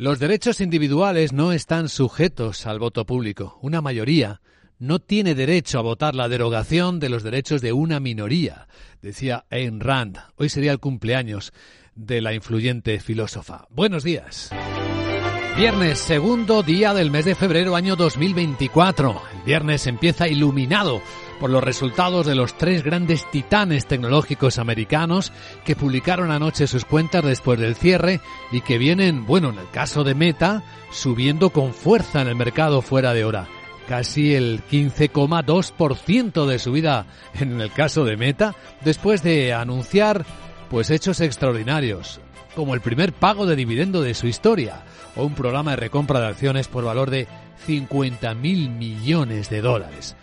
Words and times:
Los 0.00 0.18
derechos 0.18 0.62
individuales 0.62 1.34
no 1.34 1.52
están 1.52 1.90
sujetos 1.90 2.64
al 2.66 2.78
voto 2.78 3.04
público. 3.04 3.58
Una 3.60 3.82
mayoría 3.82 4.40
no 4.78 4.98
tiene 4.98 5.34
derecho 5.34 5.78
a 5.78 5.82
votar 5.82 6.14
la 6.14 6.30
derogación 6.30 7.00
de 7.00 7.10
los 7.10 7.22
derechos 7.22 7.60
de 7.60 7.74
una 7.74 8.00
minoría, 8.00 8.66
decía 9.02 9.44
Ayn 9.50 9.78
Rand. 9.78 10.16
Hoy 10.36 10.48
sería 10.48 10.72
el 10.72 10.78
cumpleaños 10.78 11.52
de 11.94 12.22
la 12.22 12.32
influyente 12.32 12.98
filósofa. 12.98 13.66
Buenos 13.68 14.02
días. 14.02 14.48
Viernes, 15.60 15.98
segundo 15.98 16.62
día 16.62 16.94
del 16.94 17.10
mes 17.10 17.26
de 17.26 17.34
febrero 17.34 17.76
año 17.76 17.94
2024. 17.94 19.20
El 19.34 19.42
viernes 19.42 19.86
empieza 19.86 20.26
iluminado 20.26 21.02
por 21.38 21.50
los 21.50 21.62
resultados 21.62 22.24
de 22.24 22.34
los 22.34 22.56
tres 22.56 22.82
grandes 22.82 23.30
titanes 23.30 23.84
tecnológicos 23.84 24.58
americanos 24.58 25.34
que 25.66 25.76
publicaron 25.76 26.30
anoche 26.30 26.66
sus 26.66 26.86
cuentas 26.86 27.22
después 27.26 27.60
del 27.60 27.74
cierre 27.74 28.22
y 28.50 28.62
que 28.62 28.78
vienen, 28.78 29.26
bueno, 29.26 29.50
en 29.50 29.58
el 29.58 29.68
caso 29.68 30.02
de 30.02 30.14
Meta, 30.14 30.62
subiendo 30.90 31.50
con 31.50 31.74
fuerza 31.74 32.22
en 32.22 32.28
el 32.28 32.36
mercado 32.36 32.80
fuera 32.80 33.12
de 33.12 33.26
hora. 33.26 33.46
Casi 33.86 34.34
el 34.34 34.62
15,2% 34.66 36.46
de 36.46 36.58
subida 36.58 37.04
en 37.38 37.60
el 37.60 37.70
caso 37.70 38.06
de 38.06 38.16
Meta, 38.16 38.54
después 38.82 39.22
de 39.22 39.52
anunciar 39.52 40.24
pues 40.70 40.88
hechos 40.88 41.20
extraordinarios, 41.20 42.18
como 42.54 42.74
el 42.74 42.80
primer 42.80 43.12
pago 43.12 43.46
de 43.46 43.56
dividendo 43.56 44.02
de 44.02 44.14
su 44.14 44.26
historia, 44.26 44.82
o 45.16 45.24
un 45.24 45.34
programa 45.34 45.72
de 45.72 45.76
recompra 45.76 46.20
de 46.20 46.28
acciones 46.28 46.68
por 46.68 46.84
valor 46.84 47.10
de 47.10 47.26
50 47.66 48.34
mil 48.34 48.70
millones 48.70 49.50
de 49.50 49.60
dólares. 49.60 50.16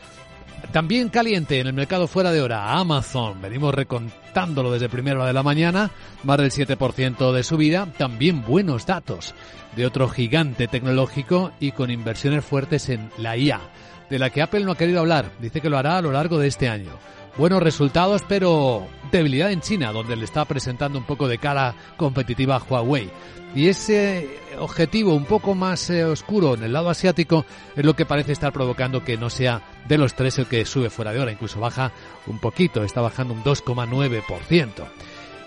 También 0.71 1.09
caliente 1.09 1.59
en 1.59 1.67
el 1.67 1.73
mercado 1.73 2.07
fuera 2.07 2.31
de 2.31 2.41
hora, 2.41 2.73
Amazon. 2.73 3.41
Venimos 3.41 3.73
recontándolo 3.73 4.71
desde 4.71 4.89
primera 4.89 5.17
hora 5.17 5.27
de 5.27 5.33
la 5.33 5.43
mañana, 5.43 5.91
más 6.23 6.37
del 6.37 6.51
7% 6.51 7.31
de 7.31 7.43
subida. 7.43 7.87
También 7.97 8.43
buenos 8.43 8.85
datos 8.85 9.33
de 9.75 9.85
otro 9.85 10.09
gigante 10.09 10.67
tecnológico 10.67 11.51
y 11.59 11.71
con 11.71 11.91
inversiones 11.91 12.43
fuertes 12.43 12.89
en 12.89 13.09
la 13.17 13.37
IA, 13.37 13.61
de 14.09 14.19
la 14.19 14.29
que 14.29 14.41
Apple 14.41 14.65
no 14.65 14.73
ha 14.73 14.77
querido 14.77 14.99
hablar. 14.99 15.31
Dice 15.39 15.61
que 15.61 15.69
lo 15.69 15.77
hará 15.77 15.97
a 15.97 16.01
lo 16.01 16.11
largo 16.11 16.37
de 16.37 16.47
este 16.47 16.67
año 16.67 16.91
buenos 17.37 17.61
resultados, 17.61 18.23
pero 18.27 18.87
debilidad 19.11 19.51
en 19.51 19.61
China, 19.61 19.91
donde 19.91 20.15
le 20.15 20.25
está 20.25 20.45
presentando 20.45 20.97
un 20.97 21.05
poco 21.05 21.27
de 21.27 21.37
cara 21.37 21.75
competitiva 21.95 22.55
a 22.55 22.63
Huawei. 22.63 23.09
Y 23.55 23.69
ese 23.69 24.39
objetivo 24.59 25.13
un 25.13 25.25
poco 25.25 25.55
más 25.55 25.89
eh, 25.89 26.03
oscuro 26.03 26.55
en 26.55 26.63
el 26.63 26.73
lado 26.73 26.89
asiático 26.89 27.45
es 27.75 27.85
lo 27.85 27.95
que 27.95 28.05
parece 28.05 28.33
estar 28.33 28.51
provocando 28.51 29.03
que 29.03 29.17
no 29.17 29.29
sea 29.29 29.61
de 29.87 29.97
los 29.97 30.15
tres 30.15 30.37
el 30.37 30.47
que 30.47 30.65
sube 30.65 30.89
fuera 30.89 31.13
de 31.13 31.19
hora, 31.19 31.31
incluso 31.31 31.59
baja 31.59 31.91
un 32.27 32.39
poquito, 32.39 32.83
está 32.83 33.01
bajando 33.01 33.33
un 33.33 33.43
2,9%. 33.43 34.71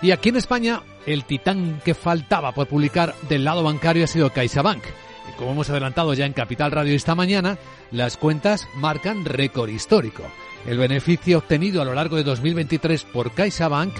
Y 0.02 0.12
aquí 0.12 0.30
en 0.30 0.36
España, 0.36 0.82
el 1.06 1.25
titán 1.25 1.80
que 1.84 1.94
faltaba 1.94 2.52
por 2.52 2.66
publicar 2.66 3.14
del 3.28 3.44
lado 3.44 3.62
bancario 3.62 4.04
ha 4.04 4.08
sido 4.08 4.30
CaixaBank. 4.30 4.82
Como 5.36 5.52
hemos 5.52 5.70
adelantado 5.70 6.12
ya 6.14 6.26
en 6.26 6.32
Capital 6.32 6.70
Radio 6.70 6.94
esta 6.94 7.14
mañana, 7.14 7.58
las 7.90 8.16
cuentas 8.16 8.68
marcan 8.74 9.24
récord 9.24 9.70
histórico. 9.70 10.22
El 10.66 10.76
beneficio 10.76 11.38
obtenido 11.38 11.80
a 11.80 11.84
lo 11.84 11.94
largo 11.94 12.16
de 12.16 12.24
2023 12.24 13.04
por 13.04 13.32
CaixaBank 13.32 13.94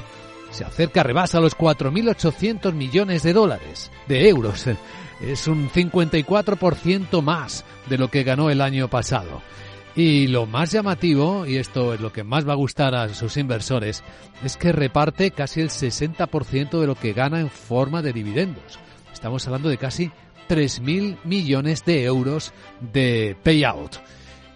se 0.51 0.65
acerca, 0.65 1.03
rebasa 1.03 1.41
los 1.41 1.57
4.800 1.57 2.73
millones 2.73 3.23
de 3.23 3.33
dólares, 3.33 3.91
de 4.09 4.29
euros. 4.29 4.67
Es 5.21 5.49
un 5.49 5.69
54% 5.69 7.21
más 7.21 7.67
de 7.91 7.99
lo 7.99 8.09
que 8.09 8.23
ganó 8.23 8.49
el 8.49 8.63
año 8.63 8.89
pasado. 8.89 9.43
Y 9.95 10.29
lo 10.29 10.47
más 10.47 10.73
llamativo, 10.73 11.45
y 11.45 11.57
esto 11.57 11.93
es 11.93 12.01
lo 12.01 12.11
que 12.11 12.25
más 12.25 12.49
va 12.49 12.55
a 12.55 12.57
gustar 12.57 12.95
a 12.95 13.13
sus 13.13 13.37
inversores, 13.37 14.03
es 14.43 14.57
que 14.57 14.73
reparte 14.73 15.31
casi 15.33 15.61
el 15.61 15.69
60% 15.69 16.81
de 16.81 16.87
lo 16.87 16.95
que 16.95 17.13
gana 17.13 17.39
en 17.39 17.51
forma 17.51 18.01
de 18.01 18.15
dividendos. 18.15 18.79
Estamos 19.13 19.47
hablando 19.47 19.69
de 19.69 19.77
casi 19.77 20.11
3.000 20.51 21.19
millones 21.23 21.85
de 21.85 22.05
euros 22.05 22.53
de 22.81 23.37
payout. 23.45 23.99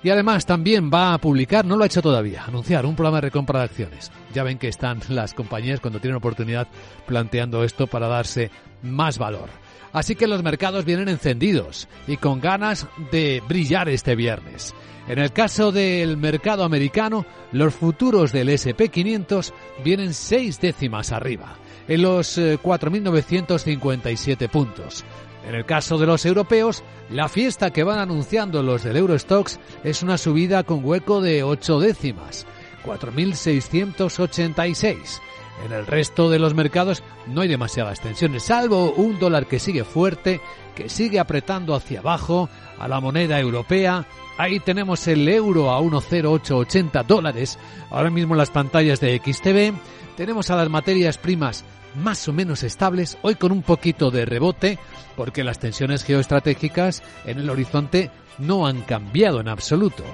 Y 0.02 0.10
además 0.10 0.44
también 0.44 0.90
va 0.92 1.14
a 1.14 1.18
publicar, 1.18 1.64
no 1.64 1.76
lo 1.76 1.84
ha 1.84 1.86
hecho 1.86 2.02
todavía, 2.02 2.44
anunciar 2.44 2.84
un 2.84 2.96
programa 2.96 3.18
de 3.18 3.28
recompra 3.28 3.60
de 3.60 3.66
acciones. 3.66 4.10
Ya 4.34 4.42
ven 4.42 4.58
que 4.58 4.68
están 4.68 5.00
las 5.08 5.32
compañías 5.32 5.80
cuando 5.80 6.00
tienen 6.00 6.16
oportunidad 6.16 6.66
planteando 7.06 7.62
esto 7.62 7.86
para 7.86 8.08
darse 8.08 8.50
más 8.82 9.16
valor. 9.16 9.48
Así 9.94 10.16
que 10.16 10.26
los 10.26 10.42
mercados 10.42 10.84
vienen 10.84 11.08
encendidos 11.08 11.88
y 12.08 12.16
con 12.16 12.40
ganas 12.40 12.88
de 13.12 13.40
brillar 13.48 13.88
este 13.88 14.16
viernes. 14.16 14.74
En 15.06 15.20
el 15.20 15.32
caso 15.32 15.70
del 15.70 16.16
mercado 16.16 16.64
americano, 16.64 17.24
los 17.52 17.74
futuros 17.74 18.32
del 18.32 18.48
SP500 18.48 19.52
vienen 19.84 20.12
seis 20.12 20.60
décimas 20.60 21.12
arriba, 21.12 21.56
en 21.86 22.02
los 22.02 22.38
4.957 22.38 24.42
eh, 24.42 24.48
puntos. 24.48 25.04
En 25.46 25.54
el 25.54 25.66
caso 25.66 25.98
de 25.98 26.06
los 26.06 26.24
europeos, 26.24 26.82
la 27.10 27.28
fiesta 27.28 27.70
que 27.70 27.84
van 27.84 27.98
anunciando 27.98 28.62
los 28.62 28.82
del 28.82 28.96
Eurostox 28.96 29.60
es 29.82 30.02
una 30.02 30.16
subida 30.16 30.62
con 30.62 30.82
hueco 30.84 31.20
de 31.20 31.42
8 31.42 31.80
décimas, 31.80 32.46
4.686. 32.84 35.20
En 35.66 35.72
el 35.72 35.86
resto 35.86 36.30
de 36.30 36.38
los 36.38 36.54
mercados 36.54 37.02
no 37.26 37.42
hay 37.42 37.48
demasiadas 37.48 38.00
tensiones, 38.00 38.44
salvo 38.44 38.92
un 38.92 39.18
dólar 39.18 39.46
que 39.46 39.58
sigue 39.58 39.84
fuerte, 39.84 40.40
que 40.74 40.88
sigue 40.88 41.20
apretando 41.20 41.74
hacia 41.74 42.00
abajo 42.00 42.48
a 42.78 42.88
la 42.88 43.00
moneda 43.00 43.38
europea. 43.38 44.06
Ahí 44.36 44.58
tenemos 44.60 45.06
el 45.06 45.28
euro 45.28 45.70
a 45.70 45.80
1,0880 45.80 47.04
dólares. 47.04 47.56
Ahora 47.90 48.10
mismo 48.10 48.34
en 48.34 48.38
las 48.38 48.50
pantallas 48.50 48.98
de 48.98 49.20
XTV 49.24 49.72
tenemos 50.16 50.50
a 50.50 50.56
las 50.56 50.68
materias 50.68 51.18
primas 51.18 51.64
más 51.94 52.28
o 52.28 52.32
menos 52.32 52.62
estables, 52.62 53.18
hoy 53.22 53.34
con 53.34 53.52
un 53.52 53.62
poquito 53.62 54.10
de 54.10 54.24
rebote, 54.24 54.78
porque 55.16 55.44
las 55.44 55.58
tensiones 55.58 56.04
geoestratégicas 56.04 57.02
en 57.24 57.38
el 57.38 57.50
horizonte 57.50 58.10
no 58.38 58.66
han 58.66 58.82
cambiado 58.82 59.40
en 59.40 59.48
absoluto. 59.48 60.04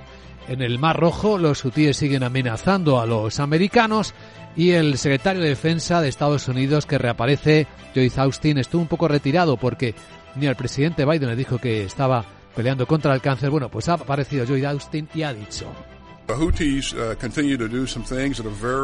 En 0.49 0.63
el 0.63 0.79
Mar 0.79 0.99
Rojo 0.99 1.39
los 1.39 1.65
hutíes 1.65 1.97
siguen 1.97 2.23
amenazando 2.23 3.01
a 3.01 3.07
los 3.07 3.39
americanos 3.41 4.15
y 4.57 4.73
el 4.73 4.99
secretario 4.99 5.43
de 5.43 5.51
Defensa 5.51 6.01
de 6.01 6.09
Estados 6.09 6.49
Unidos 6.49 6.87
que 6.87 6.99
reaparece, 6.99 7.67
Joyce 7.95 8.21
Austin, 8.21 8.59
estuvo 8.59 8.83
un 8.83 8.89
poco 8.89 9.07
retirado 9.07 9.57
porque 9.57 9.95
ni 10.35 10.47
al 10.47 10.57
presidente 10.57 11.05
Biden 11.05 11.29
le 11.29 11.37
dijo 11.37 11.59
que 11.59 11.85
estaba 11.85 12.25
peleando 12.55 12.87
contra 12.87 13.15
el 13.15 13.21
cáncer. 13.21 13.51
Bueno, 13.51 13.69
pues 13.69 13.89
ha 13.89 13.95
aparecido 13.95 14.47
Joyce 14.47 14.67
Austin 14.67 15.09
y 15.15 15.23
ha 15.23 15.33
dicho 15.33 15.67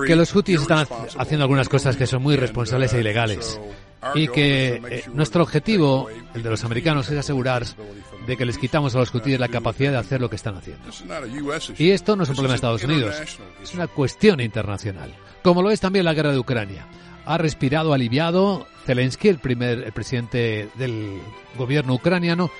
que 0.07 0.17
los 0.17 0.33
Houthis 0.33 0.61
están 0.61 0.87
haciendo 1.19 1.45
algunas 1.45 1.69
cosas 1.69 1.97
que 1.97 2.07
son 2.07 2.23
muy 2.23 2.37
responsables 2.37 2.93
e 2.93 2.97
uh, 2.97 3.01
ilegales 3.01 3.61
y 4.15 4.29
que 4.29 4.81
eh, 4.91 5.05
nuestro 5.12 5.43
objetivo, 5.43 6.09
el 6.34 6.43
de 6.43 6.51
los 6.51 6.65
americanos, 6.65 7.11
es 7.11 7.19
asegurar 7.19 7.65
de 8.27 8.37
que 8.37 8.45
les 8.45 8.59
quitamos 8.59 8.95
a 8.95 8.99
los 8.99 9.11
Houthis 9.11 9.39
la 9.39 9.49
capacidad 9.49 9.93
de 9.93 9.99
hacer 9.99 10.21
lo 10.21 10.31
que 10.31 10.37
están 10.37 10.57
haciendo. 10.57 10.89
Y 11.79 11.91
esto 11.91 12.17
no 12.17 12.23
es 12.23 12.29
un 12.29 12.37
problema 12.37 12.53
de 12.53 12.57
Estados 12.57 12.84
Unidos, 12.84 13.17
es 13.63 13.75
una 13.75 13.87
cuestión 13.87 14.41
internacional, 14.41 15.15
como 15.43 15.63
lo 15.63 15.71
es 15.71 15.81
también 15.81 16.05
la 16.05 16.15
guerra 16.15 16.33
de 16.33 16.39
Ucrania. 16.39 16.87
Ha 17.25 17.39
respirado 17.39 17.93
aliviado 17.93 18.69
Zelensky, 18.84 19.28
el 19.28 19.39
primer 19.39 19.83
el 19.83 19.93
presidente 19.93 20.69
del 20.77 21.21
gobierno 21.59 21.95
ucraniano, 21.95 22.51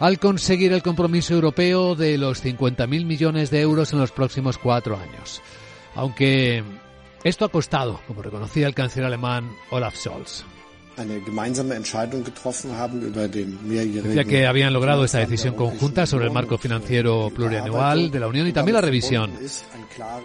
al 0.00 0.18
conseguir 0.18 0.72
el 0.72 0.82
compromiso 0.82 1.34
europeo 1.34 1.94
de 1.94 2.18
los 2.18 2.44
50.000 2.44 3.04
millones 3.04 3.50
de 3.50 3.60
euros 3.60 3.92
en 3.92 3.98
los 3.98 4.12
próximos 4.12 4.58
cuatro 4.58 4.96
años. 4.96 5.42
Aunque 5.94 6.62
esto 7.24 7.44
ha 7.44 7.50
costado, 7.50 8.00
como 8.06 8.22
reconocía 8.22 8.66
el 8.66 8.74
canciller 8.74 9.06
alemán 9.06 9.50
Olaf 9.70 9.96
Scholz. 9.96 10.55
Decía 14.02 14.24
que 14.24 14.46
habían 14.46 14.72
logrado 14.72 15.04
esta 15.04 15.18
decisión 15.18 15.54
conjunta 15.54 16.06
sobre 16.06 16.26
el 16.26 16.32
marco 16.32 16.58
financiero 16.58 17.30
plurianual 17.34 18.10
de 18.10 18.20
la 18.20 18.28
Unión 18.28 18.46
y 18.46 18.52
también 18.52 18.74
la 18.74 18.80
revisión. 18.80 19.32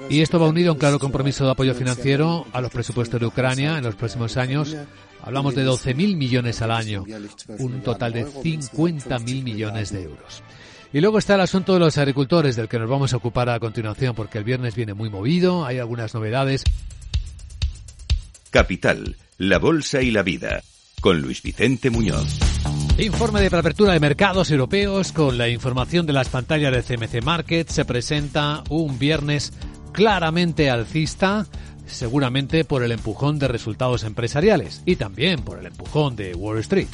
Y 0.10 0.22
esto 0.22 0.40
va 0.40 0.48
unido 0.48 0.70
a 0.70 0.74
un 0.74 0.80
claro 0.80 1.00
compromiso 1.00 1.46
de 1.46 1.52
apoyo 1.52 1.74
financiero 1.74 2.46
a 2.54 2.62
los 2.62 2.72
presupuestos 2.72 3.20
de 3.20 3.26
Ucrania 3.26 3.78
en 3.78 3.84
los 3.84 3.96
próximos 3.96 4.38
años 4.38 4.76
Hablamos 5.24 5.54
de 5.54 5.66
12.000 5.66 6.18
millones 6.18 6.62
al 6.62 6.72
año, 6.72 7.06
un 7.60 7.82
total 7.82 8.14
de 8.14 8.26
50.000 8.26 9.44
millones 9.44 9.92
de 9.92 10.04
euros. 10.04 10.44
Y 10.94 11.00
luego 11.00 11.20
está 11.20 11.36
el 11.36 11.42
asunto 11.42 11.74
de 11.74 11.80
los 11.80 11.98
agricultores, 11.98 12.56
del 12.56 12.68
que 12.68 12.80
nos 12.80 12.90
vamos 12.90 13.14
a 13.14 13.18
ocupar 13.18 13.50
a 13.50 13.60
continuación, 13.60 14.16
porque 14.16 14.40
el 14.40 14.44
viernes 14.44 14.76
viene 14.76 14.94
muy 14.94 15.10
movido, 15.10 15.66
hay 15.66 15.78
algunas 15.78 16.14
novedades. 16.14 16.64
Capital, 18.50 19.16
la 19.42 19.58
Bolsa 19.58 20.04
y 20.04 20.12
la 20.12 20.22
Vida, 20.22 20.62
con 21.02 21.20
Luis 21.20 21.42
Vicente 21.42 21.90
Muñoz. 21.90 22.38
Informe 23.00 23.42
de 23.42 23.50
preapertura 23.50 23.94
de 23.94 24.00
mercados 24.00 24.52
europeos 24.52 25.12
con 25.12 25.40
la 25.40 25.50
información 25.50 26.06
de 26.06 26.14
las 26.14 26.30
pantallas 26.30 26.72
de 26.72 26.84
CMC 26.84 27.24
Market. 27.24 27.68
Se 27.68 27.84
presenta 27.84 28.64
un 28.70 29.00
viernes 29.00 29.52
claramente 29.94 30.70
alcista 30.70 31.48
seguramente 31.88 32.66
por 32.66 32.84
el 32.84 32.92
empujón 32.92 33.40
de 33.40 33.48
resultados 33.48 34.04
empresariales 34.04 34.84
y 34.86 34.96
también 34.96 35.42
por 35.42 35.58
el 35.58 35.66
empujón 35.66 36.16
de 36.16 36.36
Wall 36.36 36.60
Street. 36.60 36.90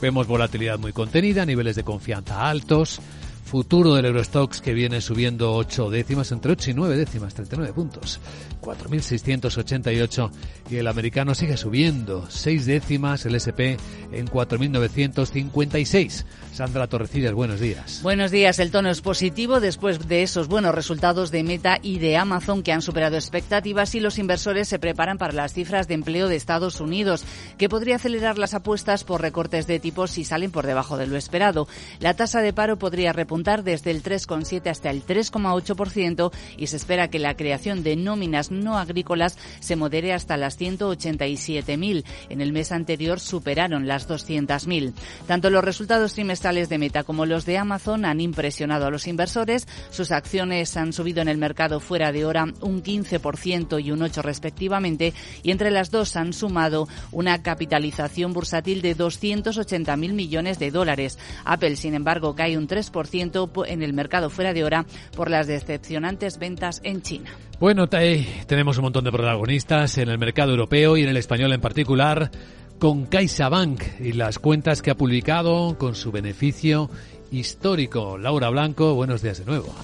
Vemos 0.00 0.28
volatilidad 0.28 0.78
muy 0.78 0.92
contenida, 0.92 1.44
niveles 1.44 1.74
de 1.74 1.82
confianza 1.82 2.48
altos, 2.48 3.00
futuro 3.48 3.94
del 3.94 4.04
Eurostox 4.04 4.60
que 4.60 4.74
viene 4.74 5.00
subiendo 5.00 5.54
8 5.54 5.88
décimas, 5.88 6.30
entre 6.32 6.52
8 6.52 6.70
y 6.70 6.74
9 6.74 6.96
décimas, 6.96 7.32
39 7.32 7.72
puntos, 7.72 8.20
4.688 8.60 10.30
y 10.70 10.76
el 10.76 10.86
americano 10.86 11.34
sigue 11.34 11.56
subiendo, 11.56 12.26
6 12.28 12.66
décimas, 12.66 13.24
el 13.24 13.36
SP 13.40 13.80
en 14.12 14.28
4.956. 14.28 16.24
Sandra 16.52 16.88
Torrecillas, 16.88 17.32
buenos 17.32 17.58
días. 17.58 18.00
Buenos 18.02 18.30
días, 18.30 18.58
el 18.58 18.70
tono 18.70 18.90
es 18.90 19.00
positivo 19.00 19.60
después 19.60 20.06
de 20.08 20.22
esos 20.22 20.48
buenos 20.48 20.74
resultados 20.74 21.30
de 21.30 21.42
Meta 21.42 21.78
y 21.80 22.00
de 22.00 22.18
Amazon 22.18 22.62
que 22.62 22.72
han 22.72 22.82
superado 22.82 23.16
expectativas 23.16 23.94
y 23.94 24.00
los 24.00 24.18
inversores 24.18 24.68
se 24.68 24.78
preparan 24.78 25.16
para 25.16 25.32
las 25.32 25.54
cifras 25.54 25.88
de 25.88 25.94
empleo 25.94 26.28
de 26.28 26.36
Estados 26.36 26.80
Unidos, 26.80 27.24
que 27.56 27.70
podría 27.70 27.96
acelerar 27.96 28.36
las 28.36 28.52
apuestas 28.52 29.04
por 29.04 29.22
recortes 29.22 29.66
de 29.66 29.80
tipos 29.80 30.10
si 30.10 30.24
salen 30.24 30.50
por 30.50 30.66
debajo 30.66 30.98
de 30.98 31.06
lo 31.06 31.16
esperado. 31.16 31.66
La 32.00 32.12
tasa 32.12 32.42
de 32.42 32.52
paro 32.52 32.78
podría 32.78 33.14
repuntar 33.14 33.37
desde 33.44 33.90
el 33.90 34.02
3,7 34.02 34.68
hasta 34.68 34.90
el 34.90 35.04
3,8% 35.04 36.32
y 36.56 36.66
se 36.66 36.76
espera 36.76 37.08
que 37.08 37.18
la 37.18 37.36
creación 37.36 37.82
de 37.82 37.96
nóminas 37.96 38.50
no 38.50 38.78
agrícolas 38.78 39.38
se 39.60 39.76
modere 39.76 40.12
hasta 40.12 40.36
las 40.36 40.58
187.000. 40.58 42.04
En 42.28 42.40
el 42.40 42.52
mes 42.52 42.72
anterior 42.72 43.20
superaron 43.20 43.86
las 43.86 44.08
200.000. 44.08 44.92
Tanto 45.26 45.50
los 45.50 45.64
resultados 45.64 46.14
trimestrales 46.14 46.68
de 46.68 46.78
Meta 46.78 47.04
como 47.04 47.26
los 47.26 47.46
de 47.46 47.58
Amazon 47.58 48.04
han 48.04 48.20
impresionado 48.20 48.86
a 48.86 48.90
los 48.90 49.06
inversores. 49.06 49.66
Sus 49.90 50.10
acciones 50.10 50.76
han 50.76 50.92
subido 50.92 51.22
en 51.22 51.28
el 51.28 51.38
mercado 51.38 51.80
fuera 51.80 52.12
de 52.12 52.24
hora 52.24 52.44
un 52.60 52.82
15% 52.82 53.82
y 53.82 53.90
un 53.90 54.00
8% 54.00 54.22
respectivamente 54.22 55.14
y 55.42 55.50
entre 55.50 55.70
las 55.70 55.90
dos 55.90 56.16
han 56.16 56.32
sumado 56.32 56.88
una 57.12 57.42
capitalización 57.42 58.32
bursátil 58.32 58.82
de 58.82 58.96
280.000 58.96 60.12
millones 60.12 60.58
de 60.58 60.70
dólares. 60.70 61.18
Apple, 61.44 61.76
sin 61.76 61.94
embargo, 61.94 62.34
cae 62.34 62.58
un 62.58 62.68
3% 62.68 63.27
en 63.66 63.82
el 63.82 63.92
mercado 63.92 64.30
fuera 64.30 64.52
de 64.52 64.64
hora 64.64 64.86
por 65.16 65.30
las 65.30 65.46
decepcionantes 65.46 66.38
ventas 66.38 66.80
en 66.84 67.02
China. 67.02 67.30
Bueno, 67.60 67.88
tenemos 67.88 68.78
un 68.78 68.84
montón 68.84 69.04
de 69.04 69.12
protagonistas 69.12 69.98
en 69.98 70.08
el 70.08 70.18
mercado 70.18 70.52
europeo 70.52 70.96
y 70.96 71.02
en 71.02 71.08
el 71.08 71.16
español 71.16 71.52
en 71.52 71.60
particular 71.60 72.30
con 72.78 73.06
CaixaBank 73.06 74.00
y 74.00 74.12
las 74.12 74.38
cuentas 74.38 74.82
que 74.82 74.90
ha 74.90 74.94
publicado 74.94 75.76
con 75.78 75.94
su 75.94 76.12
beneficio 76.12 76.90
histórico. 77.32 78.16
Laura 78.16 78.48
Blanco, 78.50 78.94
buenos 78.94 79.22
días 79.22 79.38
de 79.38 79.44
nuevo. 79.44 79.74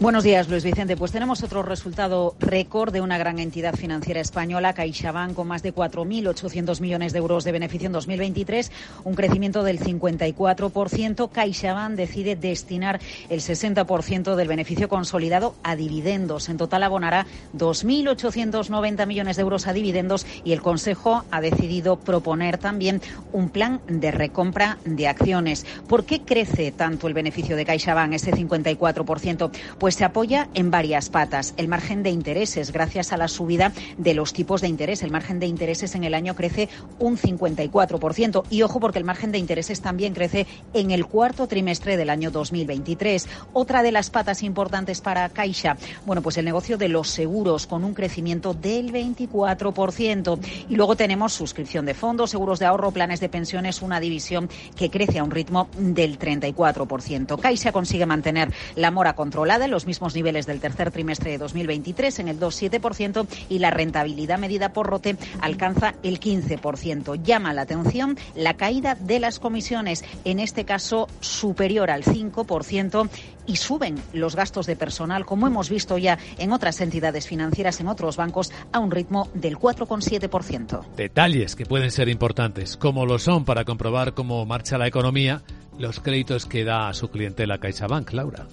Buenos 0.00 0.24
días, 0.24 0.48
Luis 0.48 0.64
Vicente. 0.64 0.96
Pues 0.96 1.12
tenemos 1.12 1.42
otro 1.42 1.62
resultado 1.62 2.34
récord 2.40 2.90
de 2.90 3.02
una 3.02 3.18
gran 3.18 3.38
entidad 3.38 3.74
financiera 3.74 4.22
española, 4.22 4.72
CaixaBank, 4.72 5.34
con 5.34 5.46
más 5.46 5.62
de 5.62 5.74
4.800 5.74 6.80
millones 6.80 7.12
de 7.12 7.18
euros 7.18 7.44
de 7.44 7.52
beneficio 7.52 7.84
en 7.84 7.92
2023, 7.92 8.72
un 9.04 9.14
crecimiento 9.14 9.62
del 9.62 9.78
54%. 9.78 11.30
CaixaBank 11.30 11.96
decide 11.96 12.34
destinar 12.34 12.98
el 13.28 13.40
60% 13.42 14.36
del 14.36 14.48
beneficio 14.48 14.88
consolidado 14.88 15.54
a 15.62 15.76
dividendos. 15.76 16.48
En 16.48 16.56
total 16.56 16.84
abonará 16.84 17.26
2.890 17.54 19.06
millones 19.06 19.36
de 19.36 19.42
euros 19.42 19.66
a 19.66 19.74
dividendos 19.74 20.24
y 20.44 20.54
el 20.54 20.62
Consejo 20.62 21.24
ha 21.30 21.42
decidido 21.42 21.96
proponer 21.96 22.56
también 22.56 23.02
un 23.34 23.50
plan 23.50 23.82
de 23.86 24.12
recompra 24.12 24.78
de 24.86 25.08
acciones. 25.08 25.66
¿Por 25.86 26.06
qué 26.06 26.22
crece 26.22 26.72
tanto 26.72 27.06
el 27.06 27.12
beneficio 27.12 27.54
de 27.54 27.66
CaixaBank, 27.66 28.14
ese 28.14 28.32
54%? 28.32 29.50
Pues 29.78 29.89
pues 29.90 29.96
se 29.96 30.04
apoya 30.04 30.48
en 30.54 30.70
varias 30.70 31.10
patas. 31.10 31.52
El 31.56 31.66
margen 31.66 32.04
de 32.04 32.10
intereses, 32.10 32.70
gracias 32.70 33.12
a 33.12 33.16
la 33.16 33.26
subida 33.26 33.72
de 33.98 34.14
los 34.14 34.32
tipos 34.32 34.60
de 34.60 34.68
interés. 34.68 35.02
El 35.02 35.10
margen 35.10 35.40
de 35.40 35.46
intereses 35.46 35.96
en 35.96 36.04
el 36.04 36.14
año 36.14 36.36
crece 36.36 36.68
un 37.00 37.18
54%. 37.18 38.44
Y 38.50 38.62
ojo, 38.62 38.78
porque 38.78 39.00
el 39.00 39.04
margen 39.04 39.32
de 39.32 39.38
intereses 39.38 39.80
también 39.80 40.14
crece 40.14 40.46
en 40.74 40.92
el 40.92 41.06
cuarto 41.06 41.48
trimestre 41.48 41.96
del 41.96 42.08
año 42.08 42.30
2023. 42.30 43.26
Otra 43.52 43.82
de 43.82 43.90
las 43.90 44.10
patas 44.10 44.44
importantes 44.44 45.00
para 45.00 45.28
Caixa, 45.28 45.76
bueno, 46.06 46.22
pues 46.22 46.38
el 46.38 46.44
negocio 46.44 46.78
de 46.78 46.88
los 46.88 47.08
seguros 47.08 47.66
con 47.66 47.82
un 47.82 47.92
crecimiento 47.92 48.54
del 48.54 48.92
24%. 48.92 50.38
Y 50.68 50.76
luego 50.76 50.94
tenemos 50.94 51.32
suscripción 51.32 51.84
de 51.84 51.94
fondos, 51.94 52.30
seguros 52.30 52.60
de 52.60 52.66
ahorro, 52.66 52.92
planes 52.92 53.18
de 53.18 53.28
pensiones, 53.28 53.82
una 53.82 53.98
división 53.98 54.48
que 54.76 54.88
crece 54.88 55.18
a 55.18 55.24
un 55.24 55.32
ritmo 55.32 55.68
del 55.76 56.16
34%. 56.16 57.40
Caixa 57.40 57.72
consigue 57.72 58.06
mantener 58.06 58.52
la 58.76 58.92
mora 58.92 59.14
controlada 59.14 59.66
mismos 59.86 60.14
niveles 60.14 60.46
del 60.46 60.60
tercer 60.60 60.90
trimestre 60.90 61.30
de 61.32 61.38
2023 61.38 62.18
en 62.20 62.28
el 62.28 62.38
2,7% 62.38 63.26
y 63.48 63.58
la 63.58 63.70
rentabilidad 63.70 64.38
medida 64.38 64.72
por 64.72 64.86
ROTE 64.86 65.16
alcanza 65.40 65.94
el 66.02 66.20
15%. 66.20 67.22
Llama 67.22 67.52
la 67.52 67.62
atención 67.62 68.16
la 68.34 68.54
caída 68.54 68.94
de 68.94 69.20
las 69.20 69.38
comisiones, 69.38 70.04
en 70.24 70.40
este 70.40 70.64
caso 70.64 71.08
superior 71.20 71.90
al 71.90 72.04
5% 72.04 73.08
y 73.46 73.56
suben 73.56 73.96
los 74.12 74.36
gastos 74.36 74.66
de 74.66 74.76
personal, 74.76 75.26
como 75.26 75.46
hemos 75.46 75.68
visto 75.68 75.98
ya 75.98 76.18
en 76.38 76.52
otras 76.52 76.80
entidades 76.80 77.26
financieras, 77.26 77.80
en 77.80 77.88
otros 77.88 78.16
bancos, 78.16 78.52
a 78.72 78.78
un 78.78 78.90
ritmo 78.90 79.28
del 79.34 79.58
4,7%. 79.58 80.84
Detalles 80.96 81.56
que 81.56 81.66
pueden 81.66 81.90
ser 81.90 82.08
importantes, 82.08 82.76
como 82.76 83.06
lo 83.06 83.18
son 83.18 83.44
para 83.44 83.64
comprobar 83.64 84.14
cómo 84.14 84.46
marcha 84.46 84.78
la 84.78 84.86
economía, 84.86 85.42
los 85.78 86.00
créditos 86.00 86.46
que 86.46 86.64
da 86.64 86.88
a 86.88 86.94
su 86.94 87.08
clientela 87.08 87.58
CaixaBank, 87.58 88.12
Laura. 88.12 88.46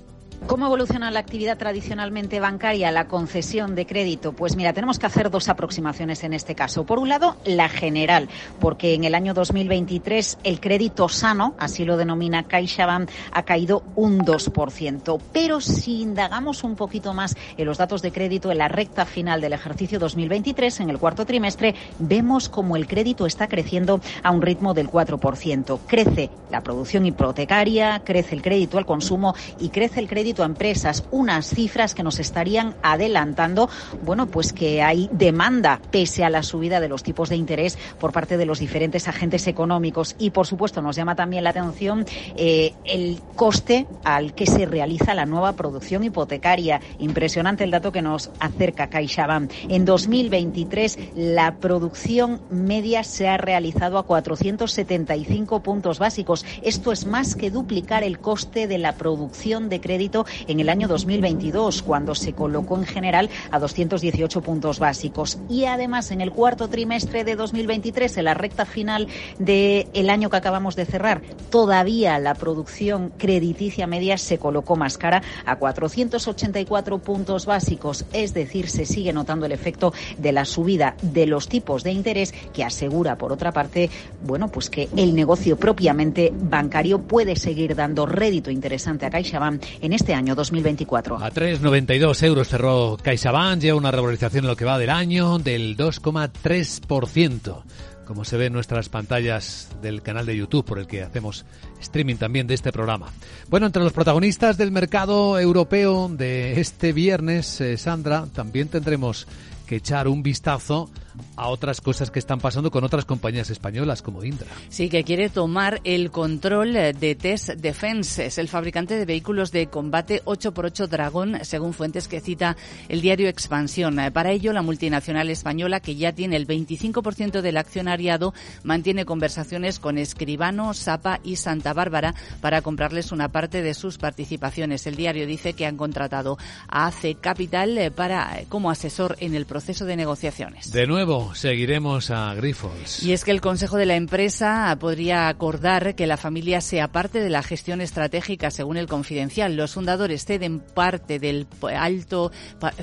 ¿Cómo 0.45 0.67
evoluciona 0.67 1.11
la 1.11 1.19
actividad 1.19 1.57
tradicionalmente 1.57 2.39
bancaria, 2.39 2.89
la 2.91 3.07
concesión 3.07 3.75
de 3.75 3.85
crédito? 3.85 4.31
Pues 4.31 4.55
mira, 4.55 4.71
tenemos 4.71 4.97
que 4.97 5.05
hacer 5.05 5.29
dos 5.29 5.49
aproximaciones 5.49 6.23
en 6.23 6.31
este 6.31 6.55
caso. 6.55 6.85
Por 6.85 6.99
un 6.99 7.09
lado, 7.09 7.35
la 7.43 7.67
general, 7.67 8.29
porque 8.59 8.93
en 8.93 9.03
el 9.03 9.13
año 9.13 9.33
2023 9.33 10.37
el 10.43 10.61
crédito 10.61 11.09
sano, 11.09 11.55
así 11.57 11.83
lo 11.83 11.97
denomina 11.97 12.43
CaixaBank, 12.43 13.09
ha 13.33 13.43
caído 13.43 13.83
un 13.95 14.19
2%. 14.19 15.19
Pero 15.33 15.59
si 15.59 16.01
indagamos 16.01 16.63
un 16.63 16.75
poquito 16.75 17.13
más 17.13 17.35
en 17.57 17.65
los 17.65 17.77
datos 17.77 18.01
de 18.01 18.13
crédito 18.13 18.49
en 18.49 18.59
la 18.59 18.69
recta 18.69 19.05
final 19.05 19.41
del 19.41 19.53
ejercicio 19.53 19.99
2023, 19.99 20.79
en 20.79 20.89
el 20.91 20.99
cuarto 20.99 21.25
trimestre, 21.25 21.75
vemos 21.99 22.47
como 22.47 22.77
el 22.77 22.87
crédito 22.87 23.25
está 23.25 23.47
creciendo 23.47 23.99
a 24.23 24.31
un 24.31 24.41
ritmo 24.41 24.73
del 24.73 24.89
4%. 24.89 25.79
Crece 25.87 26.29
la 26.51 26.61
producción 26.61 27.05
hipotecaria, 27.05 28.01
crece 28.05 28.33
el 28.33 28.41
crédito 28.41 28.77
al 28.77 28.85
consumo 28.85 29.35
y 29.59 29.69
crece 29.69 29.99
el 29.99 30.07
crédito 30.07 30.26
a 30.27 30.45
empresas, 30.45 31.05
unas 31.11 31.49
cifras 31.49 31.95
que 31.95 32.03
nos 32.03 32.19
estarían 32.19 32.75
adelantando, 32.83 33.69
bueno, 34.03 34.27
pues 34.27 34.51
que 34.51 34.83
hay 34.83 35.09
demanda 35.11 35.79
pese 35.89 36.23
a 36.23 36.29
la 36.29 36.43
subida 36.43 36.79
de 36.79 36.89
los 36.89 37.01
tipos 37.01 37.29
de 37.29 37.37
interés 37.37 37.77
por 37.99 38.11
parte 38.11 38.37
de 38.37 38.45
los 38.45 38.59
diferentes 38.59 39.07
agentes 39.07 39.47
económicos 39.47 40.15
y, 40.19 40.31
por 40.31 40.45
supuesto, 40.45 40.81
nos 40.81 40.95
llama 40.95 41.15
también 41.15 41.43
la 41.43 41.51
atención 41.51 42.05
eh, 42.35 42.73
el 42.83 43.21
coste 43.35 43.87
al 44.03 44.33
que 44.33 44.45
se 44.45 44.65
realiza 44.65 45.15
la 45.15 45.25
nueva 45.25 45.53
producción 45.53 46.03
hipotecaria. 46.03 46.81
Impresionante 46.99 47.63
el 47.63 47.71
dato 47.71 47.91
que 47.91 48.01
nos 48.01 48.29
acerca 48.39 48.89
CaixaBank. 48.89 49.51
En 49.69 49.85
2023 49.85 50.99
la 51.15 51.55
producción 51.55 52.41
media 52.49 53.03
se 53.03 53.27
ha 53.27 53.37
realizado 53.37 53.97
a 53.97 54.03
475 54.03 55.63
puntos 55.63 55.99
básicos. 55.99 56.45
Esto 56.61 56.91
es 56.91 57.05
más 57.05 57.35
que 57.35 57.51
duplicar 57.51 58.03
el 58.03 58.19
coste 58.19 58.67
de 58.67 58.77
la 58.77 58.95
producción 58.95 59.69
de 59.69 59.79
crédito 59.79 60.16
en 60.47 60.59
el 60.59 60.69
año 60.69 60.87
2022, 60.87 61.83
cuando 61.83 62.15
se 62.15 62.33
colocó 62.33 62.77
en 62.77 62.85
general 62.85 63.29
a 63.51 63.59
218 63.59 64.41
puntos 64.41 64.79
básicos. 64.79 65.37
Y 65.49 65.65
además, 65.65 66.11
en 66.11 66.21
el 66.21 66.31
cuarto 66.31 66.67
trimestre 66.67 67.23
de 67.23 67.35
2023, 67.35 68.17
en 68.17 68.25
la 68.25 68.33
recta 68.33 68.65
final 68.65 69.07
del 69.39 70.09
año 70.09 70.29
que 70.29 70.37
acabamos 70.37 70.75
de 70.75 70.85
cerrar, 70.85 71.21
todavía 71.49 72.19
la 72.19 72.35
producción 72.35 73.11
crediticia 73.17 73.87
media 73.87 74.17
se 74.17 74.37
colocó 74.37 74.75
más 74.75 74.97
cara 74.97 75.21
a 75.45 75.57
484 75.57 76.99
puntos 76.99 77.45
básicos. 77.45 78.05
Es 78.13 78.33
decir, 78.33 78.69
se 78.69 78.85
sigue 78.85 79.13
notando 79.13 79.45
el 79.45 79.51
efecto 79.51 79.93
de 80.17 80.31
la 80.31 80.45
subida 80.45 80.95
de 81.01 81.25
los 81.25 81.47
tipos 81.47 81.83
de 81.83 81.91
interés 81.91 82.33
que 82.53 82.63
asegura, 82.63 83.17
por 83.17 83.31
otra 83.31 83.51
parte, 83.51 83.89
bueno, 84.23 84.47
pues 84.49 84.69
que 84.69 84.89
el 84.95 85.15
negocio 85.15 85.57
propiamente 85.57 86.31
bancario 86.33 87.01
puede 87.01 87.35
seguir 87.35 87.75
dando 87.75 88.05
rédito 88.05 88.51
interesante 88.51 89.05
a 89.05 89.09
CaixaBank 89.09 89.63
en 89.81 89.93
este 89.93 90.06
año 90.13 90.35
2024. 90.35 91.17
A 91.17 91.31
3,92 91.31 92.23
euros 92.23 92.47
cerró 92.47 92.97
CaixaBank, 93.01 93.61
lleva 93.61 93.77
una 93.77 93.91
revalorización 93.91 94.45
en 94.45 94.49
lo 94.49 94.55
que 94.55 94.65
va 94.65 94.77
del 94.77 94.89
año 94.89 95.39
del 95.39 95.77
2,3% 95.77 97.63
como 98.07 98.23
se 98.23 98.37
ve 98.37 98.45
en 98.45 98.53
nuestras 98.53 98.87
pantallas 98.87 99.67
del 99.81 100.01
canal 100.01 100.25
de 100.25 100.37
YouTube 100.37 100.65
por 100.65 100.79
el 100.79 100.87
que 100.87 101.03
hacemos 101.03 101.45
streaming 101.81 102.15
también 102.15 102.47
de 102.47 102.53
este 102.53 102.71
programa. 102.71 103.07
Bueno, 103.49 103.65
entre 103.65 103.83
los 103.83 103.91
protagonistas 103.91 104.57
del 104.57 104.71
mercado 104.71 105.37
europeo 105.37 106.07
de 106.07 106.59
este 106.59 106.93
viernes, 106.93 107.59
eh, 107.59 107.75
Sandra, 107.75 108.25
también 108.33 108.69
tendremos 108.69 109.27
que 109.67 109.75
echar 109.75 110.07
un 110.07 110.23
vistazo 110.23 110.89
a 111.35 111.47
otras 111.49 111.81
cosas 111.81 112.11
que 112.11 112.19
están 112.19 112.39
pasando 112.39 112.71
con 112.71 112.83
otras 112.83 113.05
compañías 113.05 113.49
españolas 113.49 114.01
como 114.01 114.23
Indra. 114.23 114.47
Sí, 114.69 114.89
que 114.89 115.03
quiere 115.03 115.29
tomar 115.29 115.81
el 115.83 116.11
control 116.11 116.73
de 116.73 117.17
Test 117.19 117.49
Defense. 117.49 118.29
El 118.37 118.47
fabricante 118.47 118.97
de 118.97 119.05
vehículos 119.05 119.51
de 119.51 119.67
combate 119.67 120.23
8x8 120.25 120.87
Dragón, 120.87 121.39
según 121.43 121.73
fuentes 121.73 122.07
que 122.07 122.21
cita 122.21 122.55
el 122.87 123.01
diario 123.01 123.27
Expansión. 123.27 123.97
Para 124.13 124.31
ello, 124.31 124.53
la 124.53 124.61
multinacional 124.61 125.29
española, 125.29 125.79
que 125.79 125.95
ya 125.95 126.13
tiene 126.13 126.35
el 126.35 126.47
25% 126.47 127.41
del 127.41 127.57
accionariado, 127.57 128.33
mantiene 128.63 129.05
conversaciones 129.05 129.79
con 129.79 129.97
Escribano, 129.97 130.73
Sapa 130.73 131.19
y 131.23 131.35
Santa 131.35 131.73
Bárbara 131.73 132.15
para 132.41 132.61
comprarles 132.61 133.11
una 133.11 133.29
parte 133.29 133.61
de 133.61 133.73
sus 133.73 133.97
participaciones. 133.97 134.87
El 134.87 134.95
diario 134.95 135.27
dice 135.27 135.53
que 135.53 135.65
han 135.65 135.77
contratado 135.77 136.37
a 136.67 136.87
AC 136.87 137.19
Capital 137.19 137.91
para 137.95 138.41
como 138.49 138.71
asesor 138.71 139.17
en 139.19 139.35
el 139.35 139.45
proceso 139.57 139.85
de 139.85 139.95
negociaciones. 139.95 140.71
De 140.71 140.85
nuevo, 140.85 141.33
seguiremos 141.33 142.11
a 142.11 142.31
Grifols. 142.35 143.01
Y 143.01 143.13
es 143.13 143.23
que 143.23 143.31
el 143.31 143.41
Consejo 143.41 143.77
de 143.77 143.87
la 143.87 143.95
empresa 143.95 144.77
podría 144.79 145.29
acordar 145.29 145.95
que 145.95 146.05
la 146.05 146.15
familia 146.15 146.61
sea 146.61 146.91
parte 146.91 147.19
de 147.19 147.31
la 147.31 147.41
gestión 147.41 147.81
estratégica, 147.81 148.51
según 148.51 148.77
el 148.77 148.85
Confidencial. 148.85 149.55
Los 149.55 149.73
fundadores 149.73 150.25
ceden 150.25 150.59
parte 150.59 151.17
del 151.17 151.47
alto, 151.75 152.31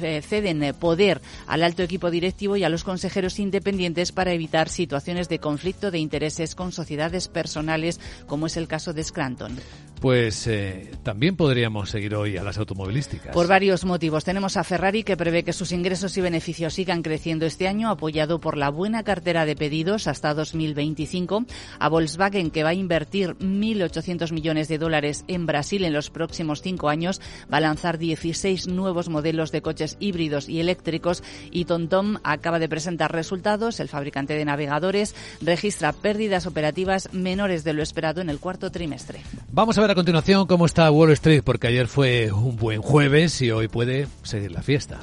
eh, 0.02 0.20
ceden 0.20 0.74
poder 0.74 1.20
al 1.46 1.62
alto 1.62 1.84
equipo 1.84 2.10
directivo 2.10 2.56
y 2.56 2.64
a 2.64 2.68
los 2.68 2.82
consejeros 2.82 3.38
independientes 3.38 4.10
para 4.10 4.32
evitar 4.32 4.68
situaciones 4.68 5.28
de 5.28 5.38
conflicto 5.38 5.92
de 5.92 6.00
intereses 6.00 6.56
con 6.56 6.72
sociedades 6.72 7.28
personales, 7.28 8.00
como 8.26 8.46
es 8.46 8.56
el 8.56 8.66
caso 8.66 8.92
de 8.92 9.04
Scranton. 9.04 9.56
Pues 10.04 10.46
eh, 10.48 10.90
también 11.02 11.34
podríamos 11.34 11.88
seguir 11.88 12.14
hoy 12.14 12.36
a 12.36 12.42
las 12.42 12.58
automovilísticas. 12.58 13.32
Por 13.32 13.48
varios 13.48 13.86
motivos. 13.86 14.22
Tenemos 14.22 14.58
a 14.58 14.62
Ferrari 14.62 15.02
que 15.02 15.16
prevé 15.16 15.44
que 15.44 15.54
sus 15.54 15.72
ingresos 15.72 16.14
y 16.18 16.20
beneficios 16.20 16.74
sigan 16.74 17.00
creciendo 17.00 17.46
este 17.46 17.68
año, 17.68 17.88
apoyado 17.88 18.38
por 18.38 18.58
la 18.58 18.68
buena 18.68 19.02
cartera 19.02 19.46
de 19.46 19.56
pedidos 19.56 20.06
hasta 20.06 20.34
2025. 20.34 21.46
A 21.78 21.88
Volkswagen 21.88 22.50
que 22.50 22.62
va 22.62 22.68
a 22.68 22.74
invertir 22.74 23.34
1.800 23.38 24.30
millones 24.32 24.68
de 24.68 24.76
dólares 24.76 25.24
en 25.26 25.46
Brasil 25.46 25.86
en 25.86 25.94
los 25.94 26.10
próximos 26.10 26.60
cinco 26.60 26.90
años. 26.90 27.22
Va 27.50 27.56
a 27.56 27.62
lanzar 27.62 27.96
16 27.96 28.68
nuevos 28.68 29.08
modelos 29.08 29.52
de 29.52 29.62
coches 29.62 29.96
híbridos 30.00 30.50
y 30.50 30.60
eléctricos. 30.60 31.22
Y 31.50 31.64
TomTom 31.64 32.18
acaba 32.24 32.58
de 32.58 32.68
presentar 32.68 33.10
resultados. 33.10 33.80
El 33.80 33.88
fabricante 33.88 34.34
de 34.34 34.44
navegadores 34.44 35.14
registra 35.40 35.94
pérdidas 35.94 36.46
operativas 36.46 37.08
menores 37.14 37.64
de 37.64 37.72
lo 37.72 37.82
esperado 37.82 38.20
en 38.20 38.28
el 38.28 38.38
cuarto 38.38 38.70
trimestre. 38.70 39.22
Vamos 39.50 39.78
a 39.78 39.80
ver 39.80 39.93
a 39.94 40.02
continuación 40.02 40.48
cómo 40.48 40.66
está 40.66 40.90
Wall 40.90 41.12
Street, 41.12 41.42
porque 41.44 41.68
ayer 41.68 41.86
fue 41.86 42.32
un 42.32 42.56
buen 42.56 42.82
jueves 42.82 43.40
y 43.42 43.52
hoy 43.52 43.68
puede 43.68 44.08
seguir 44.24 44.50
la 44.50 44.60
fiesta. 44.60 44.98